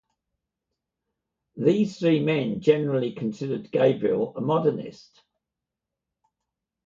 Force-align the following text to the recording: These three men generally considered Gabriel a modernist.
These 1.57 1.99
three 1.99 2.21
men 2.23 2.59
generally 2.59 3.11
considered 3.11 3.69
Gabriel 3.71 4.35
a 4.35 4.41
modernist. 4.41 5.21